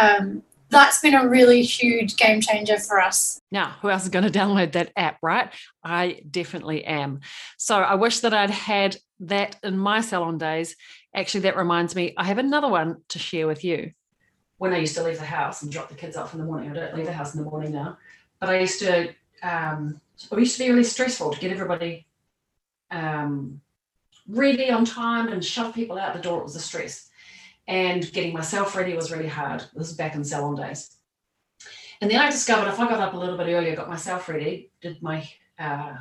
Um, 0.00 0.42
that's 0.70 1.00
been 1.00 1.14
a 1.14 1.28
really 1.28 1.62
huge 1.62 2.16
game 2.16 2.40
changer 2.40 2.78
for 2.78 3.00
us. 3.00 3.38
Now, 3.50 3.74
who 3.82 3.90
else 3.90 4.04
is 4.04 4.08
going 4.08 4.24
to 4.30 4.38
download 4.38 4.72
that 4.72 4.92
app, 4.96 5.18
right? 5.22 5.50
I 5.84 6.20
definitely 6.30 6.84
am. 6.84 7.20
So 7.58 7.76
I 7.76 7.94
wish 7.94 8.20
that 8.20 8.32
I'd 8.32 8.50
had 8.50 8.96
that 9.22 9.56
in 9.62 9.78
my 9.78 10.00
salon 10.00 10.38
days. 10.38 10.76
Actually, 11.14 11.40
that 11.40 11.56
reminds 11.56 11.94
me, 11.94 12.14
I 12.16 12.24
have 12.24 12.38
another 12.38 12.68
one 12.68 12.98
to 13.08 13.18
share 13.18 13.46
with 13.46 13.64
you. 13.64 13.92
When 14.58 14.72
I 14.72 14.78
used 14.78 14.96
to 14.96 15.02
leave 15.02 15.18
the 15.18 15.24
house 15.24 15.62
and 15.62 15.72
drop 15.72 15.88
the 15.88 15.94
kids 15.94 16.16
off 16.16 16.34
in 16.34 16.40
the 16.40 16.46
morning, 16.46 16.70
I 16.70 16.74
don't 16.74 16.96
leave 16.96 17.06
the 17.06 17.12
house 17.12 17.34
in 17.34 17.42
the 17.42 17.50
morning 17.50 17.72
now, 17.72 17.98
but 18.38 18.48
I 18.48 18.60
used 18.60 18.80
to, 18.80 19.14
um, 19.42 20.00
it 20.30 20.38
used 20.38 20.56
to 20.58 20.64
be 20.64 20.70
really 20.70 20.84
stressful 20.84 21.32
to 21.32 21.40
get 21.40 21.50
everybody 21.50 22.06
um, 22.90 23.60
ready 24.28 24.70
on 24.70 24.84
time 24.84 25.28
and 25.28 25.44
shove 25.44 25.74
people 25.74 25.98
out 25.98 26.14
the 26.14 26.22
door. 26.22 26.40
It 26.40 26.44
was 26.44 26.56
a 26.56 26.60
stress. 26.60 27.08
And 27.66 28.10
getting 28.12 28.32
myself 28.32 28.76
ready 28.76 28.94
was 28.94 29.12
really 29.12 29.28
hard. 29.28 29.64
This 29.74 29.90
is 29.90 29.96
back 29.96 30.14
in 30.14 30.24
salon 30.24 30.56
days. 30.56 30.96
And 32.00 32.10
then 32.10 32.20
I 32.20 32.30
discovered 32.30 32.68
if 32.68 32.80
I 32.80 32.88
got 32.88 33.00
up 33.00 33.14
a 33.14 33.16
little 33.16 33.36
bit 33.36 33.48
earlier, 33.48 33.76
got 33.76 33.88
myself 33.88 34.28
ready, 34.28 34.70
did 34.80 35.00
my 35.02 35.28
uh, 35.58 35.94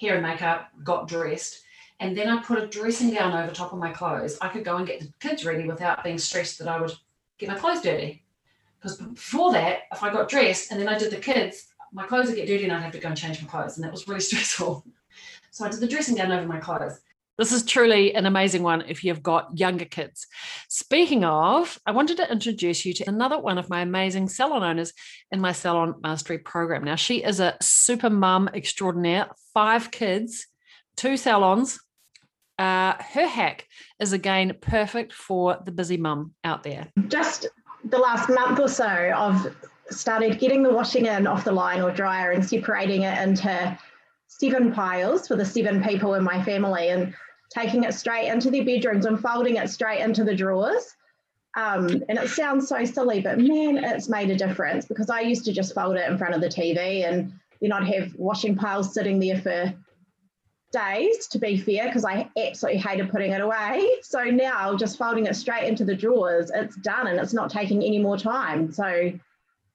hair 0.00 0.14
and 0.14 0.22
makeup, 0.22 0.68
got 0.84 1.08
dressed, 1.08 1.62
and 2.00 2.16
then 2.16 2.28
I 2.28 2.42
put 2.42 2.62
a 2.62 2.66
dressing 2.66 3.14
gown 3.14 3.32
over 3.32 3.52
top 3.52 3.72
of 3.72 3.78
my 3.78 3.90
clothes, 3.90 4.36
I 4.40 4.48
could 4.48 4.64
go 4.64 4.76
and 4.76 4.86
get 4.86 5.00
the 5.00 5.12
kids 5.20 5.44
ready 5.44 5.66
without 5.66 6.04
being 6.04 6.18
stressed 6.18 6.58
that 6.58 6.68
I 6.68 6.80
would 6.80 6.92
get 7.38 7.48
my 7.48 7.58
clothes 7.58 7.82
dirty. 7.82 8.24
Because 8.78 8.98
before 8.98 9.52
that, 9.52 9.80
if 9.92 10.02
I 10.02 10.12
got 10.12 10.28
dressed 10.28 10.70
and 10.70 10.80
then 10.80 10.88
I 10.88 10.98
did 10.98 11.10
the 11.10 11.16
kids, 11.16 11.68
my 11.92 12.06
clothes 12.06 12.26
would 12.26 12.36
get 12.36 12.48
dirty 12.48 12.64
and 12.64 12.72
I'd 12.72 12.82
have 12.82 12.92
to 12.92 12.98
go 12.98 13.08
and 13.08 13.16
change 13.16 13.40
my 13.40 13.48
clothes. 13.48 13.76
And 13.76 13.84
that 13.84 13.92
was 13.92 14.06
really 14.06 14.20
stressful. 14.30 14.84
So 15.50 15.64
I 15.64 15.70
did 15.70 15.80
the 15.80 15.88
dressing 15.88 16.16
gown 16.16 16.32
over 16.32 16.46
my 16.46 16.58
clothes. 16.58 17.00
This 17.38 17.52
is 17.52 17.64
truly 17.64 18.14
an 18.14 18.24
amazing 18.24 18.62
one 18.62 18.84
if 18.88 19.04
you've 19.04 19.22
got 19.22 19.58
younger 19.58 19.84
kids. 19.84 20.26
Speaking 20.68 21.22
of, 21.22 21.78
I 21.84 21.92
wanted 21.92 22.16
to 22.16 22.32
introduce 22.32 22.86
you 22.86 22.94
to 22.94 23.08
another 23.08 23.38
one 23.38 23.58
of 23.58 23.68
my 23.68 23.82
amazing 23.82 24.30
salon 24.30 24.62
owners 24.62 24.94
in 25.30 25.40
my 25.40 25.52
salon 25.52 25.96
mastery 26.02 26.38
program. 26.38 26.84
Now, 26.84 26.94
she 26.94 27.22
is 27.22 27.38
a 27.38 27.56
super 27.60 28.08
mum 28.08 28.48
extraordinaire, 28.54 29.28
five 29.52 29.90
kids, 29.90 30.46
two 30.96 31.18
salons. 31.18 31.78
Uh, 32.58 32.94
her 33.12 33.26
hack 33.26 33.68
is 34.00 34.12
again 34.12 34.56
perfect 34.60 35.12
for 35.12 35.58
the 35.64 35.72
busy 35.72 35.96
mum 35.96 36.32
out 36.44 36.62
there. 36.62 36.88
Just 37.08 37.46
the 37.84 37.98
last 37.98 38.28
month 38.28 38.58
or 38.58 38.68
so, 38.68 38.86
I've 38.86 39.54
started 39.90 40.38
getting 40.38 40.62
the 40.62 40.72
washing 40.72 41.06
in 41.06 41.26
off 41.26 41.44
the 41.44 41.52
line 41.52 41.82
or 41.82 41.90
dryer 41.90 42.32
and 42.32 42.44
separating 42.44 43.02
it 43.02 43.18
into 43.22 43.78
seven 44.26 44.72
piles 44.72 45.28
for 45.28 45.36
the 45.36 45.44
seven 45.44 45.82
people 45.82 46.14
in 46.14 46.24
my 46.24 46.42
family. 46.42 46.88
And 46.88 47.14
taking 47.50 47.84
it 47.84 47.94
straight 47.94 48.28
into 48.28 48.50
their 48.50 48.64
bedrooms 48.64 49.06
and 49.06 49.20
folding 49.20 49.56
it 49.56 49.70
straight 49.70 50.00
into 50.00 50.24
the 50.24 50.34
drawers. 50.34 50.94
Um, 51.56 52.02
and 52.08 52.18
it 52.18 52.28
sounds 52.28 52.68
so 52.68 52.84
silly, 52.84 53.20
but 53.20 53.38
man, 53.38 53.78
it's 53.78 54.08
made 54.08 54.30
a 54.30 54.36
difference 54.36 54.84
because 54.84 55.08
I 55.08 55.20
used 55.20 55.44
to 55.46 55.52
just 55.52 55.74
fold 55.74 55.96
it 55.96 56.08
in 56.10 56.18
front 56.18 56.34
of 56.34 56.42
the 56.42 56.48
TV 56.48 57.08
and 57.08 57.32
then 57.62 57.72
I'd 57.72 57.86
have 57.88 58.14
washing 58.16 58.56
piles 58.56 58.92
sitting 58.92 59.18
there 59.18 59.40
for 59.40 59.72
days, 60.76 61.26
to 61.28 61.38
be 61.38 61.56
fair, 61.56 61.86
because 61.86 62.04
I 62.04 62.28
absolutely 62.36 62.80
hated 62.80 63.10
putting 63.10 63.32
it 63.32 63.40
away. 63.40 63.88
So 64.02 64.24
now 64.24 64.76
just 64.76 64.98
folding 64.98 65.26
it 65.26 65.34
straight 65.34 65.68
into 65.68 65.84
the 65.84 65.94
drawers, 65.94 66.50
it's 66.54 66.76
done 66.76 67.06
and 67.08 67.18
it's 67.18 67.32
not 67.32 67.50
taking 67.50 67.82
any 67.82 67.98
more 67.98 68.16
time. 68.16 68.72
So 68.72 69.12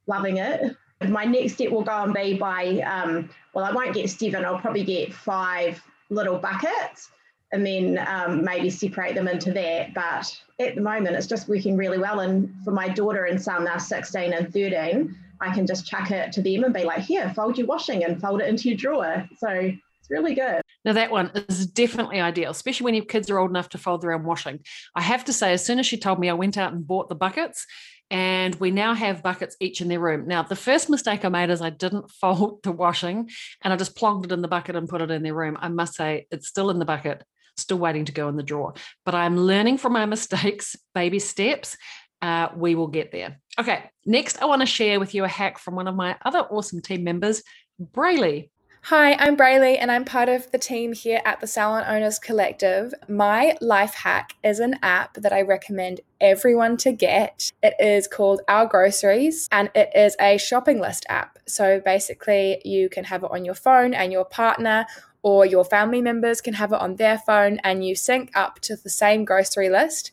loving 0.08 0.38
it. 0.38 0.75
My 1.08 1.25
next 1.25 1.53
step 1.53 1.72
will 1.72 1.84
go 1.84 2.03
and 2.03 2.13
be 2.13 2.38
by, 2.38 2.79
um, 2.81 3.29
well, 3.53 3.65
I 3.65 3.72
won't 3.72 3.93
get 3.93 4.10
seven, 4.10 4.46
I'll 4.46 4.60
probably 4.60 4.84
get 4.84 5.13
five 5.13 5.81
little 6.10 6.38
buckets 6.38 7.10
and 7.51 7.65
then 7.65 8.00
um, 8.08 8.43
maybe 8.43 8.70
separate 8.70 9.15
them 9.15 9.27
into 9.27 9.51
that. 9.53 9.93
But 9.93 10.39
at 10.60 10.75
the 10.75 10.81
moment, 10.81 11.15
it's 11.15 11.27
just 11.27 11.50
working 11.50 11.75
really 11.75 11.98
well. 11.98 12.22
And 12.22 12.53
for 12.63 12.72
my 12.72 12.88
daughter 12.88 13.25
and 13.25 13.41
son, 13.41 13.65
they're 13.65 13.79
16 13.79 14.34
and 14.34 14.53
13, 14.53 15.15
I 15.41 15.53
can 15.53 15.65
just 15.65 15.86
chuck 15.88 16.12
it 16.12 16.31
to 16.34 16.41
them 16.41 16.63
and 16.63 16.74
be 16.74 16.84
like, 16.84 17.00
here, 17.01 17.31
fold 17.36 17.58
your 17.58 17.67
washing 17.67 18.03
and 18.03 18.22
fold 18.22 18.41
it 18.41 18.48
into 18.48 18.70
your 18.70 18.77
drawer. 18.77 19.27
So 19.38 19.72
it's 20.01 20.10
really 20.10 20.34
good. 20.34 20.62
Now, 20.84 20.93
that 20.93 21.12
one 21.12 21.31
is 21.48 21.67
definitely 21.67 22.20
ideal, 22.20 22.51
especially 22.51 22.86
when 22.86 22.96
your 22.96 23.05
kids 23.05 23.29
are 23.29 23.38
old 23.38 23.51
enough 23.51 23.70
to 23.70 23.77
fold 23.77 24.01
their 24.01 24.13
own 24.13 24.24
washing. 24.24 24.60
I 24.96 25.01
have 25.01 25.25
to 25.25 25.34
say, 25.34 25.53
as 25.53 25.63
soon 25.63 25.79
as 25.79 25.86
she 25.86 25.98
told 25.98 26.20
me, 26.20 26.29
I 26.29 26.34
went 26.34 26.58
out 26.58 26.74
and 26.74 26.86
bought 26.86 27.08
the 27.08 27.15
buckets 27.15 27.65
and 28.10 28.55
we 28.55 28.72
now 28.72 28.93
have 28.93 29.24
buckets 29.24 29.55
each 29.62 29.79
in 29.79 29.88
their 29.88 30.00
room. 30.00 30.27
Now, 30.27 30.43
the 30.43 30.55
first 30.55 30.89
mistake 30.89 31.24
I 31.24 31.29
made 31.29 31.50
is 31.50 31.62
I 31.62 31.70
didn't 31.70 32.10
fold 32.20 32.63
the 32.63 32.72
washing 32.72 33.29
and 33.62 33.72
I 33.72 33.77
just 33.77 33.96
plonked 33.96 34.25
it 34.25 34.31
in 34.31 34.41
the 34.41 34.48
bucket 34.48 34.75
and 34.75 34.89
put 34.89 35.01
it 35.01 35.12
in 35.12 35.24
their 35.24 35.36
room. 35.36 35.58
I 35.60 35.70
must 35.70 35.96
say, 35.96 36.25
it's 36.31 36.48
still 36.48 36.72
in 36.72 36.79
the 36.79 36.86
bucket 36.86 37.24
still 37.58 37.77
waiting 37.77 38.05
to 38.05 38.12
go 38.12 38.27
in 38.27 38.36
the 38.36 38.43
drawer. 38.43 38.74
But 39.05 39.15
I'm 39.15 39.38
learning 39.38 39.77
from 39.77 39.93
my 39.93 40.05
mistakes, 40.15 40.75
baby 40.93 41.20
steps. 41.20 41.77
Uh, 42.22 42.50
we 42.55 42.75
will 42.75 42.88
get 42.88 43.12
there. 43.12 43.39
Okay, 43.60 43.89
next, 44.05 44.41
I 44.41 44.46
want 44.46 44.62
to 44.62 44.67
share 44.67 45.00
with 45.00 45.15
you 45.15 45.24
a 45.24 45.27
hack 45.27 45.58
from 45.58 45.75
one 45.75 45.88
of 45.88 45.96
my 45.96 46.17
other 46.24 46.39
awesome 46.39 46.81
team 46.81 47.03
members, 47.03 47.41
Brayley. 47.79 48.51
Hi, 48.85 49.13
I'm 49.13 49.38
Brayley, 49.38 49.77
and 49.77 49.91
I'm 49.91 50.05
part 50.05 50.27
of 50.27 50.50
the 50.50 50.57
team 50.57 50.93
here 50.93 51.21
at 51.23 51.39
the 51.39 51.45
Salon 51.45 51.83
Owners 51.88 52.17
Collective. 52.17 52.95
My 53.07 53.55
life 53.61 53.93
hack 53.93 54.35
is 54.43 54.59
an 54.59 54.79
app 54.81 55.13
that 55.13 55.31
I 55.31 55.43
recommend 55.43 56.01
everyone 56.19 56.77
to 56.77 56.91
get. 56.91 57.51
It 57.61 57.75
is 57.79 58.07
called 58.07 58.41
Our 58.47 58.65
Groceries, 58.65 59.47
and 59.51 59.69
it 59.75 59.91
is 59.95 60.15
a 60.19 60.39
shopping 60.39 60.79
list 60.79 61.05
app. 61.09 61.38
So 61.47 61.79
basically, 61.79 62.59
you 62.65 62.89
can 62.89 63.03
have 63.03 63.23
it 63.23 63.29
on 63.31 63.45
your 63.45 63.53
phone, 63.53 63.93
and 63.93 64.11
your 64.11 64.25
partner 64.25 64.88
or 65.21 65.45
your 65.45 65.63
family 65.63 66.01
members 66.01 66.41
can 66.41 66.55
have 66.55 66.73
it 66.73 66.81
on 66.81 66.95
their 66.95 67.19
phone 67.19 67.59
and 67.63 67.85
you 67.85 67.93
sync 67.95 68.31
up 68.33 68.59
to 68.61 68.75
the 68.75 68.89
same 68.89 69.23
grocery 69.23 69.69
list. 69.69 70.11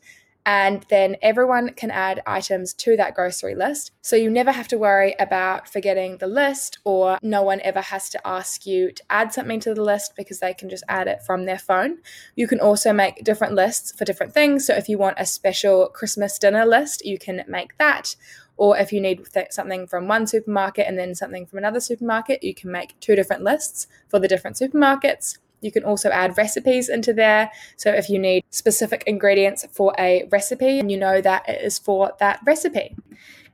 And 0.48 0.86
then 0.88 1.16
everyone 1.20 1.74
can 1.74 1.90
add 1.90 2.22
items 2.26 2.72
to 2.72 2.96
that 2.96 3.14
grocery 3.14 3.54
list. 3.54 3.92
So 4.00 4.16
you 4.16 4.30
never 4.30 4.50
have 4.50 4.66
to 4.68 4.78
worry 4.78 5.14
about 5.20 5.68
forgetting 5.68 6.16
the 6.16 6.26
list, 6.26 6.78
or 6.84 7.18
no 7.20 7.42
one 7.42 7.60
ever 7.64 7.82
has 7.82 8.08
to 8.08 8.26
ask 8.26 8.64
you 8.64 8.90
to 8.92 9.02
add 9.10 9.34
something 9.34 9.60
to 9.60 9.74
the 9.74 9.82
list 9.82 10.14
because 10.16 10.40
they 10.40 10.54
can 10.54 10.70
just 10.70 10.84
add 10.88 11.06
it 11.06 11.22
from 11.22 11.44
their 11.44 11.58
phone. 11.58 11.98
You 12.34 12.48
can 12.48 12.60
also 12.60 12.94
make 12.94 13.22
different 13.24 13.56
lists 13.56 13.92
for 13.92 14.06
different 14.06 14.32
things. 14.32 14.66
So 14.66 14.74
if 14.74 14.88
you 14.88 14.96
want 14.96 15.18
a 15.18 15.26
special 15.26 15.88
Christmas 15.88 16.38
dinner 16.38 16.64
list, 16.64 17.04
you 17.04 17.18
can 17.18 17.44
make 17.46 17.76
that 17.76 18.16
or 18.56 18.76
if 18.78 18.90
you 18.90 19.02
need 19.02 19.26
th- 19.32 19.52
something 19.52 19.86
from 19.86 20.08
one 20.08 20.26
supermarket 20.26 20.86
and 20.88 20.98
then 20.98 21.14
something 21.14 21.44
from 21.44 21.58
another 21.58 21.78
supermarket, 21.78 22.42
you 22.42 22.54
can 22.54 22.72
make 22.72 22.98
two 23.00 23.14
different 23.14 23.42
lists 23.42 23.86
for 24.08 24.18
the 24.18 24.26
different 24.26 24.56
supermarkets. 24.56 25.38
You 25.60 25.72
can 25.72 25.84
also 25.84 26.10
add 26.10 26.36
recipes 26.36 26.88
into 26.88 27.12
there. 27.12 27.50
So 27.76 27.90
if 27.90 28.08
you 28.08 28.18
need 28.18 28.44
specific 28.50 29.04
ingredients 29.06 29.66
for 29.72 29.94
a 29.98 30.28
recipe, 30.30 30.78
and 30.78 30.90
you 30.90 30.98
know 30.98 31.20
that 31.20 31.48
it 31.48 31.62
is 31.62 31.78
for 31.78 32.12
that 32.20 32.40
recipe. 32.44 32.96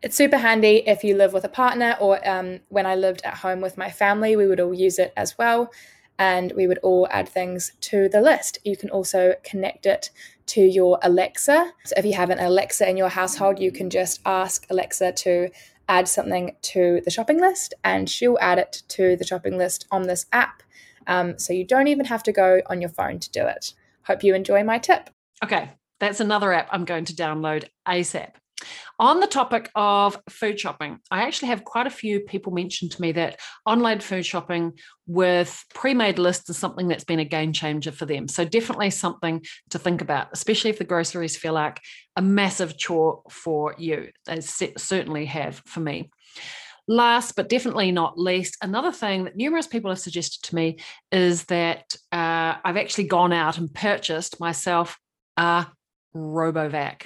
It's 0.03 0.17
super 0.17 0.37
handy 0.37 0.83
if 0.87 1.03
you 1.03 1.17
live 1.17 1.33
with 1.33 1.45
a 1.45 1.49
partner, 1.49 1.97
or 2.01 2.27
um, 2.29 2.61
when 2.69 2.87
I 2.87 2.95
lived 2.95 3.23
at 3.25 3.39
home 3.39 3.61
with 3.61 3.79
my 3.79 3.91
family, 3.91 4.37
we 4.37 4.47
would 4.47 4.61
all 4.61 4.75
use 4.75 4.99
it 4.99 5.13
as 5.17 5.39
well 5.39 5.71
and 6.19 6.53
we 6.57 6.67
would 6.67 6.79
all 6.79 7.09
add 7.11 7.29
things 7.29 7.73
to 7.81 8.09
the 8.09 8.21
list. 8.21 8.59
You 8.65 8.77
can 8.77 8.91
also 8.91 9.35
connect 9.43 9.87
it 9.87 10.11
to 10.47 10.61
your 10.61 10.99
Alexa. 11.03 11.73
So 11.85 11.95
if 11.97 12.05
you 12.05 12.15
have 12.15 12.31
an 12.31 12.39
Alexa 12.39 12.89
in 12.89 12.97
your 12.97 13.09
household, 13.09 13.59
you 13.59 13.73
can 13.73 13.91
just 13.91 14.21
ask 14.25 14.67
Alexa 14.71 15.13
to 15.13 15.49
add 15.89 16.09
something 16.09 16.57
to 16.63 17.01
the 17.05 17.11
shopping 17.11 17.41
list 17.41 17.75
and 17.83 18.09
she'll 18.09 18.39
add 18.41 18.59
it 18.59 18.83
to 18.89 19.17
the 19.17 19.27
shopping 19.27 19.59
list 19.59 19.87
on 19.91 20.03
this 20.03 20.27
app. 20.33 20.63
Um, 21.07 21.39
so 21.39 21.53
you 21.53 21.65
don't 21.65 21.89
even 21.89 22.07
have 22.07 22.23
to 22.25 22.33
go 22.33 22.61
on 22.67 22.81
your 22.81 22.91
phone 22.91 23.19
to 23.21 23.31
do 23.31 23.47
it. 23.47 23.75
Hope 24.05 24.23
you 24.23 24.35
enjoy 24.35 24.65
my 24.65 24.79
tip. 24.79 25.11
Okay, 25.43 25.71
that's 26.01 26.21
another 26.21 26.53
app 26.53 26.69
I'm 26.71 26.85
going 26.85 27.07
to 27.07 27.15
download 27.15 27.65
ASAP. 27.87 28.33
On 28.99 29.19
the 29.19 29.27
topic 29.27 29.71
of 29.75 30.17
food 30.31 30.59
shopping, 30.59 30.99
I 31.11 31.23
actually 31.23 31.49
have 31.49 31.65
quite 31.65 31.87
a 31.87 31.91
few 31.91 32.21
people 32.21 32.53
mention 32.53 32.89
to 32.89 33.01
me 33.01 33.13
that 33.13 33.41
online 33.67 34.01
food 34.01 34.25
shopping 34.25 34.79
with 35.07 35.65
pre 35.75 35.95
made 35.95 36.19
lists 36.19 36.49
is 36.49 36.57
something 36.57 36.87
that's 36.87 37.05
been 37.05 37.19
a 37.19 37.25
game 37.25 37.53
changer 37.53 37.91
for 37.91 38.07
them. 38.07 38.29
So, 38.29 38.45
definitely 38.45 38.91
something 38.91 39.45
to 39.71 39.79
think 39.79 40.01
about, 40.01 40.29
especially 40.33 40.71
if 40.71 40.79
the 40.79 40.85
groceries 40.85 41.37
feel 41.37 41.55
like 41.55 41.81
a 42.17 42.23
massive 42.23 42.79
chore 42.79 43.23
for 43.29 43.75
you. 43.79 44.11
They 44.27 44.41
certainly 44.41 45.27
have 45.27 45.61
for 45.67 45.81
me. 45.81 46.11
Last 46.87 47.35
but 47.35 47.49
definitely 47.49 47.93
not 47.93 48.19
least, 48.19 48.59
another 48.61 48.93
thing 48.93 49.25
that 49.25 49.37
numerous 49.37 49.67
people 49.67 49.91
have 49.91 49.99
suggested 49.99 50.43
to 50.45 50.55
me 50.55 50.79
is 51.11 51.45
that 51.47 51.97
uh, 52.13 52.57
I've 52.63 52.77
actually 52.77 53.05
gone 53.05 53.33
out 53.33 53.57
and 53.57 53.73
purchased 53.73 54.39
myself 54.39 54.99
a 55.37 55.67
RoboVac. 56.15 57.05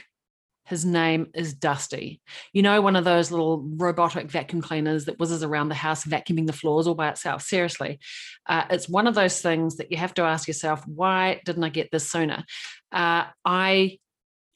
His 0.67 0.85
name 0.85 1.29
is 1.35 1.55
Dusty. 1.55 2.21
You 2.53 2.63
know, 2.63 2.83
one 2.83 2.97
of 2.97 3.05
those 3.05 3.31
little 3.31 3.63
robotic 3.77 4.31
vacuum 4.31 4.61
cleaners 4.61 5.07
that 5.07 5.19
whizzes 5.19 5.43
around 5.43 5.71
the 5.71 5.75
house, 5.75 6.05
vacuuming 6.05 6.47
the 6.47 6.53
floors 6.53 6.87
all 6.87 6.95
by 6.95 7.09
itself. 7.09 7.43
Seriously, 7.43 8.01
uh, 8.47 8.65
it's 8.69 8.89
one 8.89 9.07
of 9.07 9.15
those 9.15 9.41
things 9.41 9.77
that 9.77 9.91
you 9.91 9.97
have 9.97 10.13
to 10.15 10.23
ask 10.23 10.47
yourself, 10.47 10.87
why 10.87 11.41
didn't 11.47 11.65
I 11.65 11.71
get 11.71 11.91
this 11.91 12.11
sooner? 12.11 12.45
Uh, 12.93 13.25
I 13.47 13.99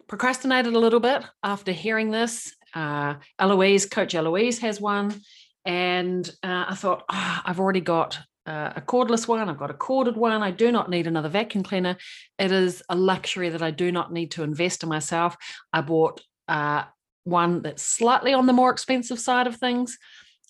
procrastinated 0.07 0.75
a 0.75 0.79
little 0.79 1.01
bit 1.01 1.25
after 1.43 1.73
hearing 1.73 2.11
this. 2.11 2.55
Uh, 2.75 3.15
Eloise, 3.39 3.87
Coach 3.87 4.15
Eloise 4.15 4.59
has 4.61 4.81
one. 4.81 5.21
And 5.65 6.29
uh, 6.43 6.67
I 6.69 6.75
thought, 6.75 7.05
oh, 7.09 7.41
I've 7.45 7.61
already 7.61 7.81
got 7.81 8.19
uh, 8.47 8.73
a 8.75 8.81
cordless 8.81 9.29
one, 9.29 9.49
I've 9.49 9.59
got 9.59 9.71
a 9.71 9.75
corded 9.75 10.17
one. 10.17 10.43
I 10.43 10.51
do 10.51 10.73
not 10.73 10.91
need 10.91 11.07
another 11.07 11.29
vacuum 11.29 11.63
cleaner. 11.63 11.97
It 12.39 12.51
is 12.51 12.83
a 12.89 12.97
luxury 12.97 13.51
that 13.51 13.63
I 13.63 13.71
do 13.71 13.93
not 13.93 14.13
need 14.13 14.33
to 14.33 14.43
invest 14.43 14.83
in 14.83 14.89
myself. 14.89 15.37
I 15.73 15.81
bought 15.81 16.21
uh, 16.49 16.85
one 17.25 17.63
that's 17.63 17.83
slightly 17.83 18.33
on 18.33 18.47
the 18.47 18.53
more 18.53 18.71
expensive 18.71 19.21
side 19.21 19.47
of 19.47 19.57
things. 19.57 19.97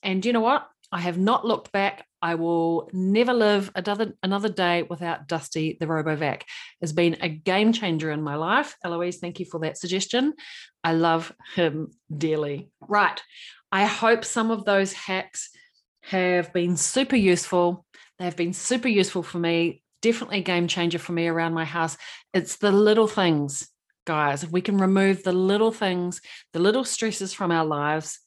And 0.03 0.25
you 0.25 0.33
know 0.33 0.41
what? 0.41 0.67
I 0.91 1.01
have 1.01 1.19
not 1.19 1.47
looked 1.47 1.73
back. 1.73 2.07
I 2.23 2.37
will 2.37 2.89
never 2.93 3.35
live 3.35 3.73
another 3.75 4.15
another 4.23 4.49
day 4.49 4.85
without 4.85 5.27
Dusty 5.27 5.77
the 5.79 5.87
RoboVac. 5.87 6.43
Has 6.81 6.93
been 6.93 7.17
a 7.21 7.29
game 7.29 7.73
changer 7.73 8.13
in 8.13 8.23
my 8.23 8.37
life. 8.37 8.77
Eloise, 8.85 9.19
thank 9.19 9.41
you 9.41 9.47
for 9.47 9.59
that 9.61 9.77
suggestion. 9.77 10.35
I 10.85 10.93
love 10.93 11.33
him 11.57 11.91
dearly. 12.17 12.71
Right. 12.81 13.21
I 13.73 13.87
hope 13.87 14.25
some 14.25 14.51
of 14.51 14.65
those 14.65 14.93
hacks 14.93 15.51
have 16.03 16.53
been 16.53 16.77
super 16.77 17.17
useful. 17.17 17.85
They've 18.19 18.37
been 18.37 18.53
super 18.53 18.89
useful 18.89 19.23
for 19.23 19.39
me. 19.39 19.83
Definitely 20.01 20.39
a 20.39 20.43
game 20.43 20.69
changer 20.69 20.99
for 20.99 21.13
me 21.13 21.27
around 21.27 21.55
my 21.55 21.65
house. 21.65 21.97
It's 22.35 22.57
the 22.57 22.73
little 22.73 23.07
things, 23.07 23.69
guys. 24.05 24.45
If 24.45 24.51
we 24.51 24.61
can 24.61 24.79
remove 24.79 25.23
the 25.23 25.33
little 25.33 25.73
things, 25.73 26.21
the 26.53 26.59
little 26.61 26.85
stresses 26.85 27.33
from 27.33 27.51
our 27.51 27.65
lives, 27.65 28.19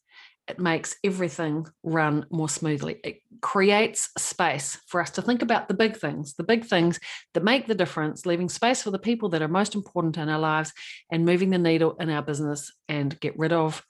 it 0.48 0.60
makes 0.60 0.96
everything 1.04 1.66
run 1.84 2.26
more 2.30 2.50
smoothly. 2.50 3.00
It 3.04 3.22
creates 3.42 4.10
space 4.18 4.78
for 4.88 5.02
us 5.02 5.12
to 5.12 5.22
think 5.22 5.42
about 5.42 5.68
the 5.68 5.74
big 5.74 5.98
things, 5.98 6.36
the 6.36 6.44
big 6.44 6.66
things 6.66 7.00
that 7.34 7.44
make 7.44 7.68
the 7.68 7.76
difference, 7.76 8.26
leaving 8.26 8.50
space 8.50 8.84
for 8.84 8.92
the 8.92 9.00
people 9.00 9.30
that 9.30 9.42
are 9.42 9.48
most 9.48 9.76
important 9.76 10.18
in 10.18 10.30
our 10.30 10.40
lives 10.40 10.72
and 11.12 11.26
moving 11.26 11.50
the 11.50 11.58
needle 11.58 11.96
in 12.00 12.10
our 12.10 12.22
business 12.22 12.72
and 12.88 13.20
get 13.20 13.38
rid 13.38 13.54
of 13.54 13.84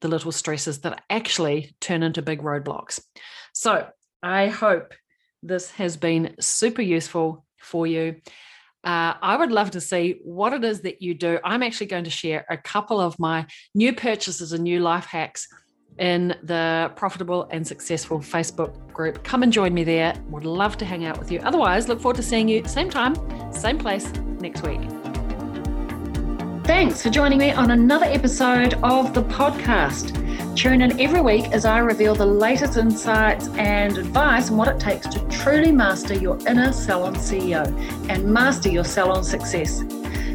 the 0.00 0.08
little 0.08 0.32
stresses 0.32 0.80
that 0.80 1.02
actually 1.08 1.74
turn 1.80 2.02
into 2.02 2.20
big 2.20 2.42
roadblocks. 2.42 3.00
So 3.54 3.86
I 4.22 4.48
hope 4.48 4.94
this 5.42 5.70
has 5.72 5.96
been 5.96 6.34
super 6.40 6.82
useful 6.82 7.44
for 7.58 7.86
you. 7.86 8.16
Uh, 8.84 9.14
I 9.22 9.36
would 9.36 9.52
love 9.52 9.72
to 9.72 9.80
see 9.80 10.18
what 10.24 10.52
it 10.52 10.64
is 10.64 10.80
that 10.82 11.00
you 11.00 11.14
do. 11.14 11.38
I'm 11.44 11.62
actually 11.62 11.86
going 11.86 12.04
to 12.04 12.10
share 12.10 12.44
a 12.50 12.56
couple 12.56 13.00
of 13.00 13.18
my 13.18 13.46
new 13.74 13.94
purchases 13.94 14.52
and 14.52 14.64
new 14.64 14.80
life 14.80 15.06
hacks 15.06 15.46
in 15.98 16.36
the 16.42 16.90
Profitable 16.96 17.48
and 17.50 17.66
Successful 17.66 18.18
Facebook 18.18 18.92
group. 18.92 19.22
Come 19.24 19.42
and 19.42 19.52
join 19.52 19.74
me 19.74 19.84
there. 19.84 20.14
Would 20.28 20.44
love 20.44 20.76
to 20.78 20.84
hang 20.84 21.04
out 21.04 21.18
with 21.18 21.30
you. 21.30 21.40
Otherwise, 21.40 21.88
look 21.88 22.00
forward 22.00 22.16
to 22.16 22.22
seeing 22.22 22.48
you 22.48 22.64
same 22.64 22.90
time, 22.90 23.14
same 23.52 23.78
place 23.78 24.10
next 24.40 24.66
week. 24.66 24.80
Thanks 26.64 27.02
for 27.02 27.10
joining 27.10 27.38
me 27.38 27.50
on 27.50 27.72
another 27.72 28.06
episode 28.06 28.74
of 28.82 29.12
the 29.14 29.22
podcast. 29.24 30.18
Tune 30.56 30.82
in 30.82 31.00
every 31.00 31.20
week 31.20 31.46
as 31.46 31.64
I 31.64 31.78
reveal 31.78 32.14
the 32.14 32.26
latest 32.26 32.76
insights 32.76 33.48
and 33.56 33.98
advice 33.98 34.50
on 34.50 34.56
what 34.56 34.68
it 34.68 34.78
takes 34.78 35.06
to 35.08 35.18
truly 35.28 35.72
master 35.72 36.14
your 36.14 36.38
inner 36.46 36.72
salon 36.72 37.14
CEO 37.14 37.66
and 38.08 38.24
master 38.32 38.68
your 38.68 38.84
salon 38.84 39.24
success. 39.24 39.82